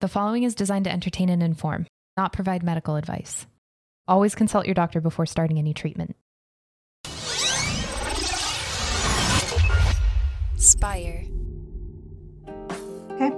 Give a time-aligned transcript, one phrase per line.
[0.00, 1.86] The following is designed to entertain and inform,
[2.16, 3.46] not provide medical advice.
[4.08, 6.16] Always consult your doctor before starting any treatment.
[10.56, 11.26] Spire.
[13.10, 13.30] Okay.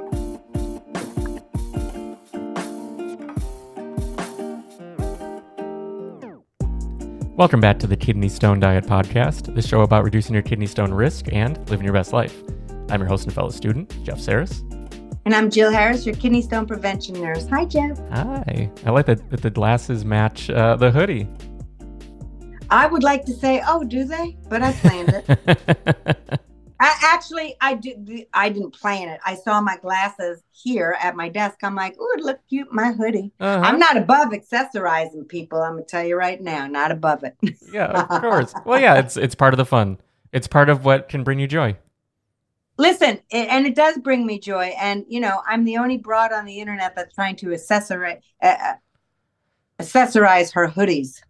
[7.35, 10.95] Welcome back to the Kidney Stone Diet Podcast, the show about reducing your kidney stone
[10.95, 12.41] risk and living your best life.
[12.89, 14.63] I'm your host and fellow student, Jeff Saris.
[15.25, 17.47] And I'm Jill Harris, your kidney stone prevention nurse.
[17.49, 17.97] Hi, Jeff.
[18.11, 18.69] Hi.
[18.85, 21.29] I like that, that the glasses match uh, the hoodie.
[22.71, 24.37] I would like to say, oh, do they?
[24.49, 26.41] But I planned it.
[26.81, 28.27] I, actually, I did.
[28.35, 29.21] I didn't plan it.
[29.25, 31.59] I saw my glasses here at my desk.
[31.63, 33.31] I'm like, oh, it look cute, my hoodie.
[33.39, 33.63] Uh-huh.
[33.65, 35.63] I'm not above accessorizing people.
[35.63, 37.37] I'm gonna tell you right now, not above it.
[37.73, 38.53] yeah, of course.
[38.65, 39.99] Well, yeah, it's it's part of the fun.
[40.33, 41.77] It's part of what can bring you joy.
[42.83, 44.67] Listen, it, and it does bring me joy.
[44.81, 48.75] And you know, I'm the only broad on the internet that's trying to accessorize uh,
[49.81, 51.21] accessorize her hoodies.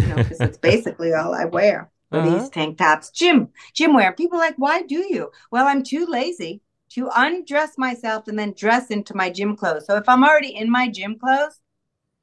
[0.00, 1.90] You know, because it's basically all I wear.
[2.12, 2.50] Hoodies, Uh-huh.
[2.52, 4.12] tank tops, gym, gym wear.
[4.12, 5.30] People are like, why do you?
[5.50, 9.86] Well, I'm too lazy to undress myself and then dress into my gym clothes.
[9.86, 11.60] So if I'm already in my gym clothes,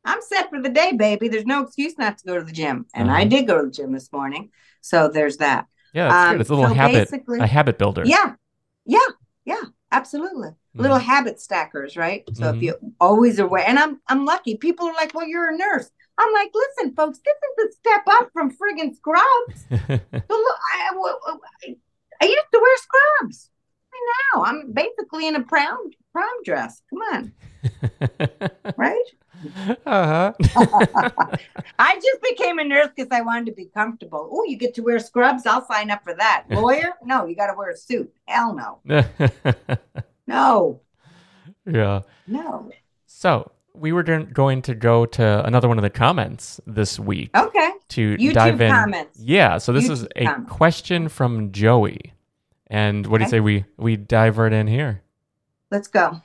[0.06, 1.28] I'm set for the day, baby.
[1.30, 2.86] There's no excuse not to go to the gym.
[2.94, 3.30] And I Uh-huh.
[3.30, 4.52] did go to the gym this morning.
[4.82, 5.68] So there's that.
[5.94, 6.42] Yeah, it's Um, good.
[6.42, 7.10] It's a little so habit,
[7.40, 8.06] a habit builder.
[8.06, 8.36] Yeah.
[8.86, 9.00] Yeah.
[9.46, 9.62] Yeah.
[9.92, 10.50] Absolutely.
[10.76, 11.04] Little Mhm.
[11.04, 12.24] habit stackers, right?
[12.34, 12.56] So Mhm.
[12.58, 14.58] if you always aware, and I'm I'm lucky.
[14.58, 18.02] People are like, "Well, you're a nurse." I'm like, "Listen, folks, this is a step
[18.08, 19.66] up from friggin' scrubs."
[20.30, 21.16] So look, I, I,
[21.68, 21.76] I-
[22.22, 23.50] I used to wear scrubs.
[24.34, 26.82] Now I'm basically in a prom prom dress.
[26.90, 27.34] Come on,
[28.78, 29.06] right?
[29.86, 30.34] Uh-huh.
[31.80, 34.30] I just became a nurse because I wanted to be comfortable.
[34.32, 35.46] Oh, you get to wear scrubs?
[35.46, 36.46] I'll sign up for that.
[36.50, 36.94] Lawyer?
[37.04, 38.14] No, you got to wear a suit.
[38.28, 38.80] Hell no,
[40.28, 40.82] no,
[41.66, 42.02] yeah.
[42.28, 42.72] no.
[43.06, 47.72] So we were going to go to another one of the comments this week Okay.
[47.90, 48.72] to YouTube dive in.
[48.72, 49.20] comments.
[49.20, 49.58] Yeah.
[49.58, 50.52] So this is a comments.
[50.52, 52.14] question from Joey,
[52.68, 55.02] and what do you say we we dive right in here?
[55.72, 56.22] Let's go.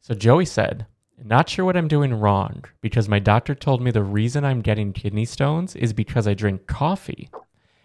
[0.00, 0.86] So Joey said,
[1.24, 4.92] "Not sure what I'm doing wrong because my doctor told me the reason I'm getting
[4.92, 7.30] kidney stones is because I drink coffee.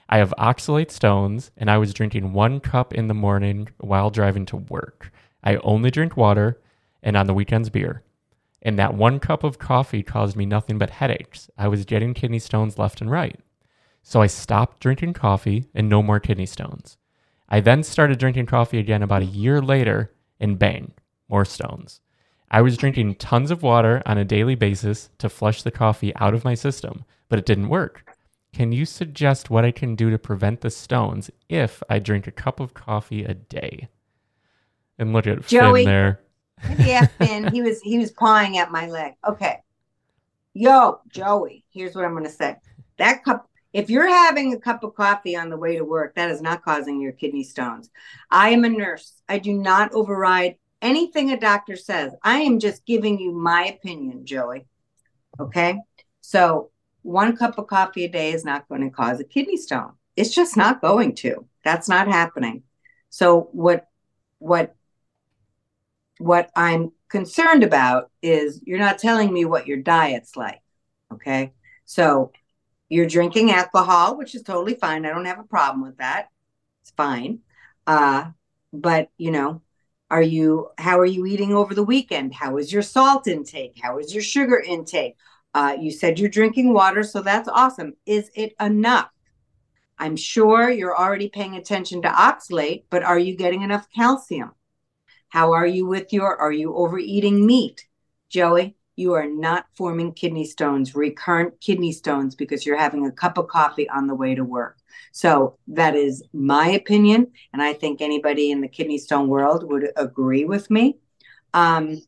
[0.09, 4.45] I have oxalate stones, and I was drinking one cup in the morning while driving
[4.47, 5.11] to work.
[5.43, 6.59] I only drink water,
[7.03, 8.03] and on the weekends beer."
[8.63, 11.49] And that one cup of coffee caused me nothing but headaches.
[11.57, 13.39] I was getting kidney stones left and right.
[14.01, 16.97] So I stopped drinking coffee and no more kidney stones.
[17.49, 20.93] I then started drinking coffee again about a year later, and bang,
[21.29, 22.01] more stones.
[22.50, 26.34] I was drinking tons of water on a daily basis to flush the coffee out
[26.34, 28.16] of my system, but it didn't work.
[28.53, 32.31] Can you suggest what I can do to prevent the stones if I drink a
[32.31, 33.90] cup of coffee a day?
[34.97, 35.84] And look at Joey.
[35.84, 36.22] Finn there.
[36.80, 37.53] Yeah, Finn.
[37.53, 39.14] He was he was pawing at my leg.
[39.28, 39.59] Okay.
[40.56, 42.56] Yo, Joey, here's what I'm gonna say.
[42.97, 46.31] That cup if you're having a cup of coffee on the way to work, that
[46.31, 47.91] is not causing your kidney stones.
[48.31, 49.22] I am a nurse.
[49.29, 52.13] I do not override anything a doctor says.
[52.23, 54.65] I am just giving you my opinion, Joey.
[55.39, 55.79] Okay.
[56.21, 56.71] So
[57.01, 59.93] one cup of coffee a day is not going to cause a kidney stone.
[60.16, 61.45] It's just not going to.
[61.63, 62.63] That's not happening.
[63.09, 63.87] So what
[64.39, 64.75] what
[66.17, 70.61] what I'm concerned about is you're not telling me what your diet's like.
[71.13, 71.53] Okay.
[71.85, 72.31] So
[72.89, 75.05] you're drinking alcohol, which is totally fine.
[75.05, 76.29] I don't have a problem with that.
[76.81, 77.39] It's fine.
[77.85, 78.31] Uh,
[78.73, 79.61] but you know,
[80.09, 82.34] are you how are you eating over the weekend?
[82.34, 83.78] How is your salt intake?
[83.81, 85.16] How is your sugar intake?
[85.53, 87.94] Uh, you said you're drinking water, so that's awesome.
[88.06, 89.09] Is it enough?
[90.00, 94.51] I'm sure you're already paying attention to oxalate, but are you getting enough calcium?
[95.29, 97.88] How are you with your, are you overeating meat?
[98.29, 103.38] Joey, you are not forming kidney stones, recurrent kidney stones, because you're having a cup
[103.38, 104.78] of coffee on the way to work.
[105.17, 107.31] So that is my opinion.
[107.51, 110.97] And I think anybody in the kidney stone world would agree with me.
[111.55, 112.03] Um,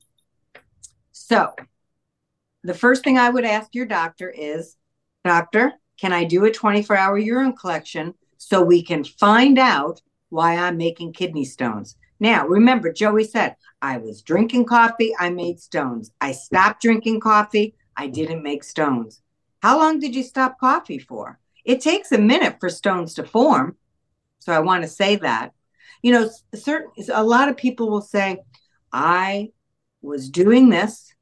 [1.12, 1.56] so
[2.64, 4.76] the first thing I would ask your doctor is,
[5.26, 10.56] Doctor, can I do a 24 hour urine collection so we can find out why
[10.56, 11.96] I'm making kidney stones?
[12.20, 16.11] Now, remember, Joey said, I was drinking coffee, I made stones.
[16.22, 19.23] I stopped drinking coffee, I didn't make stones.
[19.64, 21.40] How long did you stop coffee for?
[21.66, 23.78] It takes a minute for stones to form.
[24.40, 25.52] So I want to say that.
[26.02, 28.40] You know, certain a lot of people will say,
[28.91, 29.50] I
[30.02, 31.14] was doing this.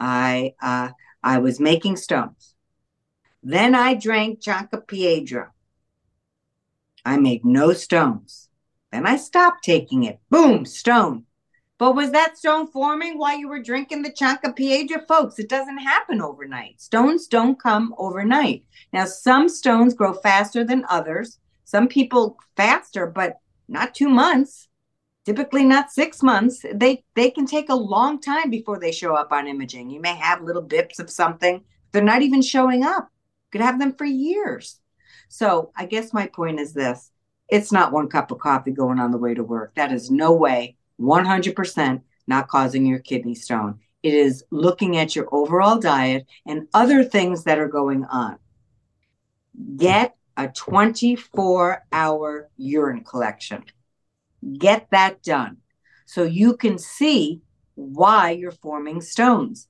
[0.00, 0.90] I uh,
[1.22, 2.54] I was making stones.
[3.42, 5.52] Then I drank Chanca Piedra.
[7.04, 8.48] I made no stones.
[8.90, 10.18] Then I stopped taking it.
[10.30, 11.26] Boom, stone.
[11.78, 15.04] But was that stone forming while you were drinking the Chanca Piedra?
[15.06, 16.80] Folks, it doesn't happen overnight.
[16.80, 18.64] Stones don't come overnight.
[18.92, 21.38] Now, some stones grow faster than others.
[21.64, 23.38] Some people faster, but
[23.68, 24.68] not two months
[25.24, 29.32] typically not six months they they can take a long time before they show up
[29.32, 31.62] on imaging you may have little bips of something
[31.92, 34.80] they're not even showing up you could have them for years
[35.28, 37.10] so i guess my point is this
[37.48, 40.32] it's not one cup of coffee going on the way to work that is no
[40.32, 46.68] way 100% not causing your kidney stone it is looking at your overall diet and
[46.74, 48.38] other things that are going on
[49.76, 53.64] get a 24 hour urine collection
[54.58, 55.58] Get that done
[56.04, 57.40] so you can see
[57.74, 59.68] why you're forming stones.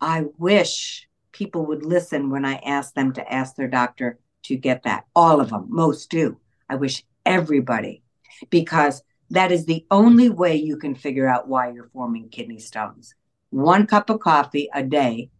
[0.00, 4.84] I wish people would listen when I ask them to ask their doctor to get
[4.84, 5.04] that.
[5.16, 6.38] All of them, most do.
[6.68, 8.02] I wish everybody,
[8.50, 9.02] because
[9.34, 13.14] that is the only way you can figure out why you're forming kidney stones.
[13.50, 15.30] One cup of coffee a day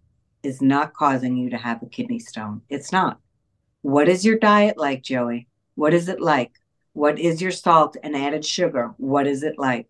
[0.42, 2.62] is not causing you to have a kidney stone.
[2.68, 3.20] It's not.
[3.82, 5.48] What is your diet like, Joey?
[5.74, 6.52] What is it like?
[6.92, 8.94] What is your salt and added sugar?
[8.98, 9.88] What is it like?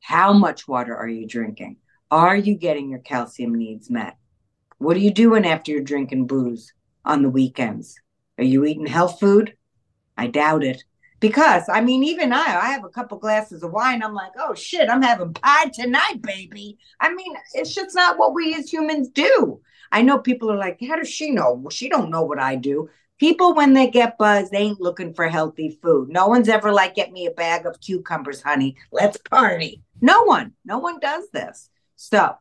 [0.00, 1.76] How much water are you drinking?
[2.10, 4.16] Are you getting your calcium needs met?
[4.78, 6.72] What are you doing after you're drinking booze
[7.04, 8.00] on the weekends?
[8.38, 9.54] Are you eating health food?
[10.16, 10.82] I doubt it.
[11.20, 14.02] Because I mean, even I, I have a couple glasses of wine.
[14.02, 16.78] I'm like, oh shit, I'm having pie tonight, baby.
[16.98, 19.60] I mean, it's just not what we as humans do.
[19.92, 21.52] I know people are like, how does she know?
[21.52, 22.88] Well, she don't know what I do.
[23.18, 26.08] People when they get buzzed they ain't looking for healthy food.
[26.08, 28.76] No one's ever like get me a bag of cucumbers honey.
[28.90, 29.82] Let's party.
[30.00, 30.54] No one.
[30.64, 31.68] No one does this.
[31.96, 32.34] So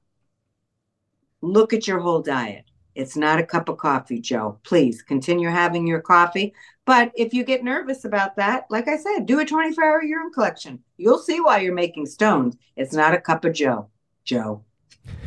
[1.41, 2.63] look at your whole diet.
[2.95, 4.59] It's not a cup of coffee joe.
[4.63, 6.53] Please continue having your coffee
[6.89, 10.31] but if you get nervous about that like i said do a 24 hour urine
[10.31, 10.83] collection.
[10.97, 12.57] You'll see why you're making stones.
[12.75, 13.89] It's not a cup of joe.
[14.23, 14.63] Joe.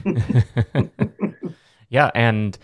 [1.89, 2.59] Yeah and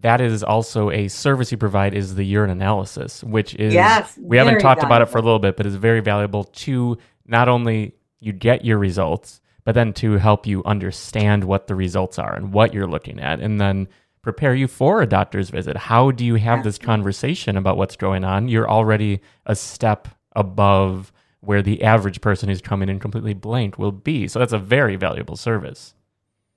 [0.00, 4.36] that is also a service you provide is the urine analysis, which is yes, we
[4.36, 4.86] haven't talked valuable.
[4.86, 8.64] about it for a little bit, but is very valuable to not only you get
[8.64, 12.86] your results, but then to help you understand what the results are and what you're
[12.86, 13.88] looking at, and then
[14.22, 15.76] prepare you for a doctor's visit.
[15.76, 18.48] How do you have this conversation about what's going on?
[18.48, 23.92] You're already a step above where the average person who's coming in completely blank will
[23.92, 24.28] be.
[24.28, 25.94] So that's a very valuable service.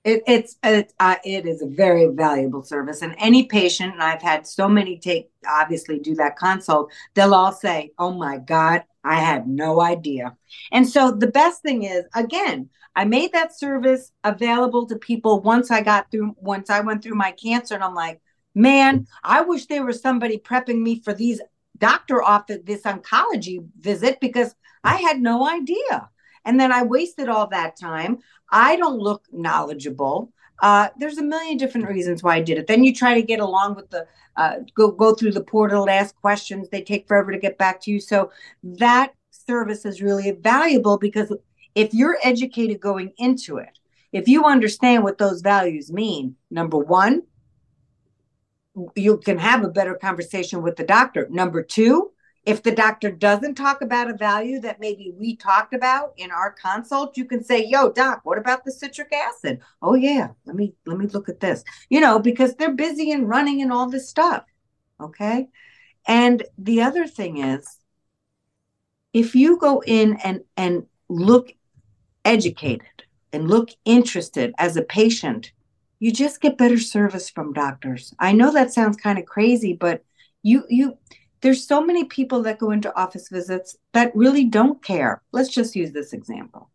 [0.04, 4.20] It, it's it, uh, it is a very valuable service, and any patient, and I've
[4.20, 6.92] had so many take obviously do that consult.
[7.14, 10.36] They'll all say, "Oh my God, I had no idea."
[10.72, 15.70] And so the best thing is, again, I made that service available to people once
[15.70, 18.20] I got through, once I went through my cancer, and I'm like,
[18.54, 21.40] man, I wish there was somebody prepping me for these
[21.78, 24.54] doctor office, this oncology visit because
[24.84, 26.08] I had no idea.
[26.44, 28.18] And then I wasted all that time.
[28.50, 30.32] I don't look knowledgeable.
[30.60, 32.66] Uh, there's a million different reasons why I did it.
[32.66, 34.06] Then you try to get along with the
[34.36, 36.68] uh, go go through the portal, ask questions.
[36.68, 38.00] They take forever to get back to you.
[38.00, 38.30] So
[38.62, 41.32] that service is really valuable because
[41.74, 43.78] if you're educated going into it,
[44.12, 47.22] if you understand what those values mean, number one,
[48.94, 51.26] you can have a better conversation with the doctor.
[51.30, 52.12] Number two,
[52.46, 56.52] if the doctor doesn't talk about a value that maybe we talked about in our
[56.52, 60.74] consult, you can say, "Yo, doc, what about the citric acid?" "Oh yeah, let me
[60.86, 64.08] let me look at this." You know, because they're busy and running and all this
[64.08, 64.44] stuff.
[65.00, 65.48] Okay?
[66.06, 67.78] And the other thing is
[69.12, 71.54] if you go in and and look
[72.24, 75.52] educated and look interested as a patient,
[75.98, 78.14] you just get better service from doctors.
[78.18, 80.04] I know that sounds kind of crazy, but
[80.42, 80.98] you you
[81.44, 85.20] there's so many people that go into office visits that really don't care.
[85.30, 86.70] Let's just use this example.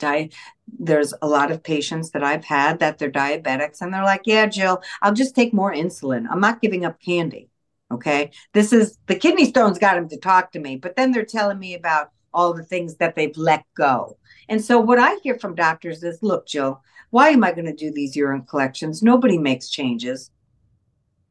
[0.00, 0.30] Di-
[0.76, 4.46] there's a lot of patients that I've had that they're diabetics and they're like, yeah,
[4.46, 6.26] Jill, I'll just take more insulin.
[6.28, 7.48] I'm not giving up candy.
[7.92, 8.32] Okay.
[8.54, 11.60] This is the kidney stones got them to talk to me, but then they're telling
[11.60, 14.16] me about all the things that they've let go.
[14.48, 17.72] And so what I hear from doctors is, look, Jill, why am I going to
[17.72, 19.00] do these urine collections?
[19.00, 20.32] Nobody makes changes.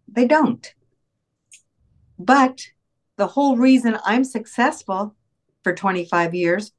[0.08, 0.74] They don't.
[2.20, 2.62] But
[3.16, 5.16] the whole reason I'm successful
[5.64, 6.74] for 25 years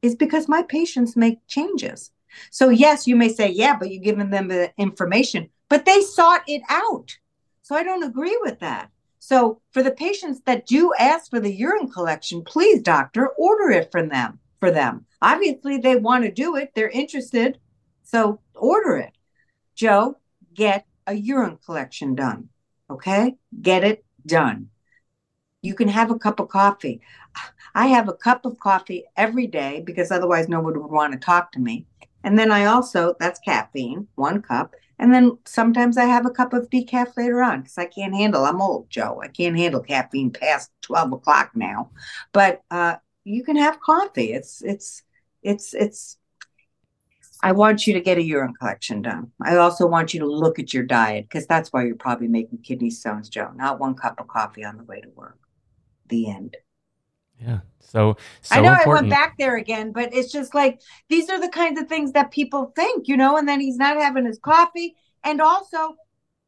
[0.00, 2.10] is because my patients make changes.
[2.50, 6.42] So, yes, you may say, yeah, but you're giving them the information, but they sought
[6.46, 7.16] it out.
[7.62, 8.90] So, I don't agree with that.
[9.18, 13.92] So, for the patients that do ask for the urine collection, please, doctor, order it
[13.92, 14.38] from them.
[14.60, 16.72] For them, obviously, they want to do it.
[16.74, 17.58] They're interested,
[18.02, 19.12] so order it.
[19.74, 20.16] Joe,
[20.54, 22.48] get a urine collection done.
[22.90, 24.70] Okay, get it done
[25.66, 27.00] You can have a cup of coffee.
[27.74, 31.50] I have a cup of coffee every day because otherwise nobody would want to talk
[31.52, 31.86] to me.
[32.22, 34.74] And then I also, that's caffeine, one cup.
[35.00, 38.44] And then sometimes I have a cup of decaf later on because I can't handle,
[38.44, 39.20] I'm old, Joe.
[39.22, 41.90] I can't handle caffeine past 12 o'clock now.
[42.32, 44.32] But uh, you can have coffee.
[44.32, 45.02] It's, it's,
[45.42, 46.16] it's, it's,
[47.42, 49.32] I want you to get a urine collection done.
[49.42, 52.58] I also want you to look at your diet because that's why you're probably making
[52.58, 53.50] kidney stones, Joe.
[53.56, 55.38] Not one cup of coffee on the way to work.
[56.08, 56.56] The end.
[57.40, 57.60] Yeah.
[57.80, 58.86] So, so I know important.
[58.88, 62.12] I went back there again, but it's just like these are the kinds of things
[62.12, 64.96] that people think, you know, and then he's not having his coffee.
[65.24, 65.96] And also,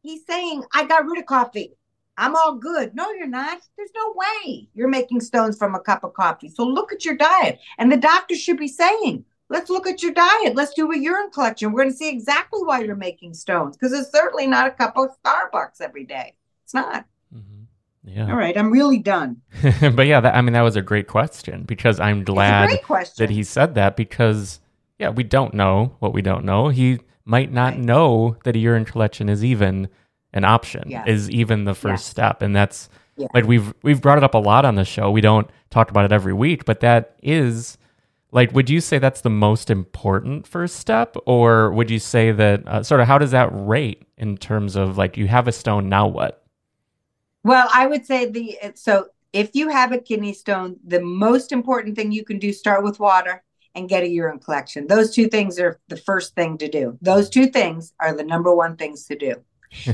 [0.03, 1.75] he's saying, I got rid of coffee.
[2.17, 2.97] I'm all good.
[2.97, 3.61] No, you're not.
[3.77, 6.49] There's no way you're making stones from a cup of coffee.
[6.49, 7.61] So look at your diet.
[7.79, 10.57] And the doctor should be saying, let's look at your diet.
[10.57, 11.71] Let's do a urine collection.
[11.71, 14.97] We're going to see exactly why you're making stones because it's certainly not a cup
[14.97, 16.35] of Starbucks every day.
[16.65, 17.05] It's not.
[18.05, 18.31] Yeah.
[18.31, 18.57] All right.
[18.57, 19.43] I'm really done.
[19.95, 22.71] but yeah, that, I mean, that was a great question because I'm glad
[23.19, 24.61] that he said that because,
[24.99, 26.69] yeah, we don't know what we don't know.
[26.69, 27.81] He might not Right.
[27.81, 29.89] know that a urine collection is even
[30.33, 31.07] an option, Yes.
[31.07, 32.41] is even the first step.
[32.43, 33.27] And that's Yeah.
[33.35, 35.11] like we've we've brought it up a lot on the show.
[35.11, 37.77] We don't talk about it every week, but that is
[38.31, 42.67] like would you say that's the most important first step or would you say that
[42.69, 45.89] uh, sort of how does that rate in terms of like you have a stone
[45.89, 46.45] now what?
[47.49, 51.97] Well, I would say the so if you have a kidney stone, the most important
[51.97, 53.43] thing you can do start with water
[53.75, 54.87] and get a urine collection.
[54.87, 56.99] Those two things are the first thing to do.
[57.01, 59.37] Those two things are the number one things to do.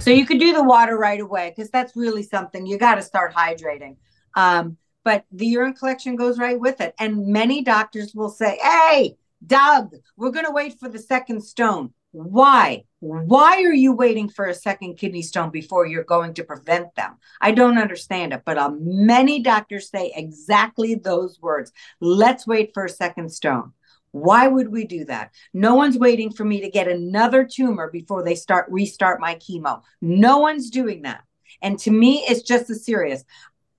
[0.00, 3.02] so you could do the water right away because that's really something you got to
[3.02, 3.98] start hydrating.
[4.34, 6.92] Um, but the urine collection goes right with it.
[6.98, 11.94] And many doctors will say, "Hey, Doug, we're going to wait for the second stone."
[12.14, 12.84] Why?
[13.00, 17.16] Why are you waiting for a second kidney stone before you're going to prevent them?
[17.40, 21.72] I don't understand it, but uh, many doctors say exactly those words.
[22.00, 23.72] Let's wait for a second stone.
[24.12, 25.32] Why would we do that?
[25.52, 29.82] No one's waiting for me to get another tumor before they start restart my chemo.
[30.00, 31.24] No one's doing that.
[31.62, 33.24] And to me, it's just as serious.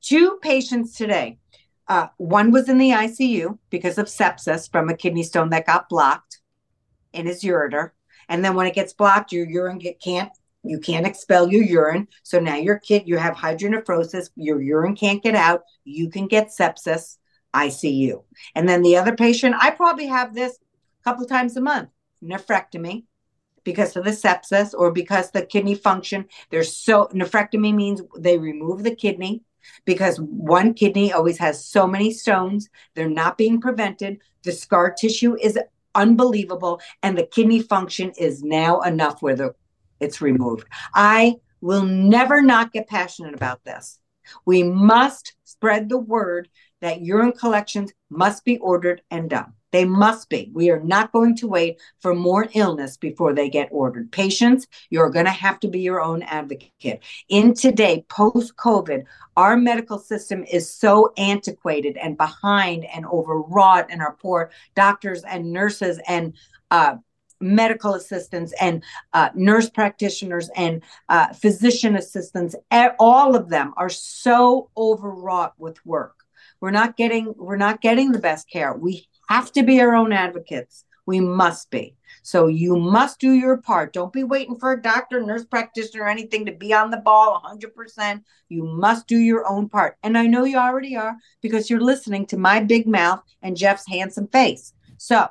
[0.02, 1.38] Two patients today.
[1.88, 5.88] Uh, one was in the ICU because of sepsis from a kidney stone that got
[5.88, 6.42] blocked
[7.14, 7.92] in his ureter.
[8.30, 10.32] And then when it gets blocked, your urine get, can't
[10.66, 12.08] you can't expel your urine.
[12.24, 15.64] So now your kid, you have hydronephrosis, your urine can't get out.
[15.84, 17.18] You can get sepsis,
[17.54, 18.24] ICU.
[18.56, 20.58] And then the other patient, I probably have this
[21.02, 21.90] a couple times a month,
[22.24, 23.04] nephrectomy
[23.64, 26.26] because of the sepsis or because the kidney function.
[26.50, 29.42] There's so nephrectomy means they remove the kidney
[29.86, 32.70] because one kidney always has so many stones.
[32.94, 34.20] They're not being prevented.
[34.44, 35.58] The scar tissue is
[35.96, 39.56] unbelievable and the kidney function is now enough where the
[40.00, 40.68] it's removed.
[40.94, 44.00] I will never not get passionate about this.
[44.46, 46.50] We must spread the word
[46.82, 49.54] that urine collections must be ordered and done.
[49.76, 50.50] They must be.
[50.54, 54.10] We are not going to wait for more illness before they get ordered.
[54.10, 57.04] Patients, you're going to have to be your own advocate.
[57.28, 59.04] In today, post COVID,
[59.36, 65.52] our medical system is so antiquated and behind and overwrought, and our poor doctors and
[65.52, 66.36] nurses and
[66.72, 66.96] uh,
[67.42, 72.56] medical assistants and uh, nurse practitioners and uh, physician assistants
[72.98, 76.16] all of them are so overwrought with work
[76.62, 80.12] we're not getting we're not getting the best care we have to be our own
[80.12, 84.82] advocates we must be so you must do your part don't be waiting for a
[84.82, 89.48] doctor nurse practitioner or anything to be on the ball 100% you must do your
[89.48, 93.22] own part and i know you already are because you're listening to my big mouth
[93.42, 95.28] and jeff's handsome face so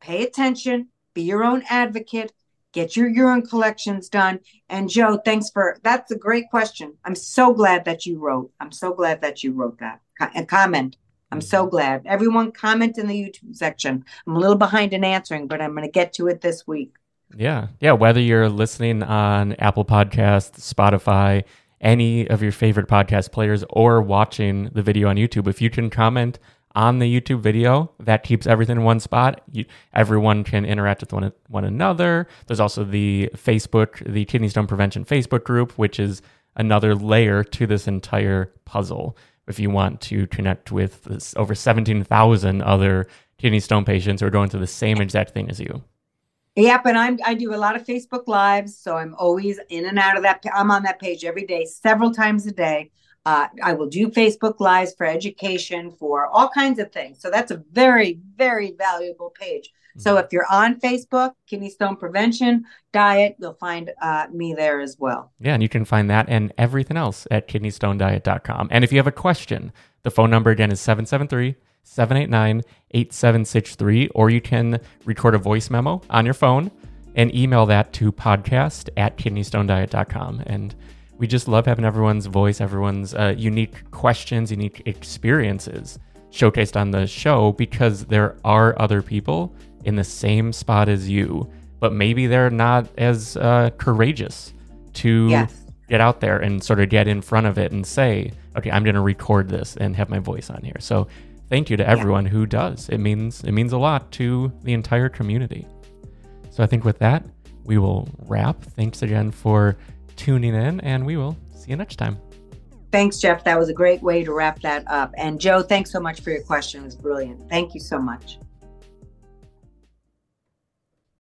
[0.00, 2.32] pay attention, be your own advocate,
[2.72, 4.40] get your urine collections done.
[4.68, 6.94] And Joe, thanks for that's a great question.
[7.04, 8.50] I'm so glad that you wrote.
[8.60, 10.00] I'm so glad that you wrote that
[10.48, 10.96] comment.
[11.32, 12.02] I'm so glad.
[12.06, 14.04] Everyone comment in the YouTube section.
[14.26, 16.94] I'm a little behind in answering, but I'm going to get to it this week.
[17.36, 17.68] Yeah.
[17.78, 17.92] Yeah.
[17.92, 21.44] Whether you're listening on Apple Podcasts, Spotify,
[21.80, 25.88] any of your favorite podcast players, or watching the video on YouTube, if you can
[25.88, 26.38] comment
[26.74, 29.40] on the YouTube video, that keeps everything in one spot.
[29.50, 32.28] You, everyone can interact with one, one another.
[32.46, 36.22] There's also the Facebook, the Kidney Stone Prevention Facebook group, which is
[36.56, 39.16] another layer to this entire puzzle.
[39.50, 44.30] If you want to connect with this, over 17,000 other kidney stone patients who are
[44.30, 45.82] going through the same exact thing as you.
[46.56, 49.98] Yep, and I'm I do a lot of Facebook lives, so I'm always in and
[49.98, 50.44] out of that.
[50.52, 52.90] I'm on that page every day, several times a day.
[53.26, 57.20] Uh, I will do Facebook Lives for education, for all kinds of things.
[57.20, 59.70] So that's a very, very valuable page.
[59.96, 60.24] So Mm-hmm.
[60.24, 65.32] if you're on Facebook, Kidney Stone Prevention Diet, you'll find uh, me there as well.
[65.40, 68.68] Yeah, and you can find that and everything else at kidneystonediet.com.
[68.70, 74.30] And if you have a question, the phone number again is 773 789 8763, or
[74.30, 76.70] you can record a voice memo on your phone
[77.16, 80.42] and email that to podcast at kidneystonediet.com.
[80.46, 80.74] And
[81.18, 85.98] we just love having everyone's voice, everyone's uh, unique questions, unique experiences
[86.30, 89.52] showcased on the show because there are other people
[89.84, 94.52] in the same spot as you, but maybe they're not as uh, courageous
[94.94, 95.54] to Yes.
[95.88, 98.84] get out there and sort of get in front of it and say, okay, I'm
[98.84, 100.76] going to record this and have my voice on here.
[100.80, 101.08] So
[101.48, 102.88] thank you to everyone who does.
[102.88, 105.66] It means it means a lot to the entire community.
[106.50, 107.24] So I think with that,
[107.64, 108.62] we will wrap.
[108.62, 109.76] Thanks again for
[110.16, 112.18] tuning in, and we will see you next time.
[112.92, 113.44] Thanks, Jeff.
[113.44, 115.14] That was a great way to wrap that up.
[115.16, 116.80] And Joe, thanks so much for your question.
[116.82, 117.48] It was brilliant.
[117.48, 118.38] Thank you so much.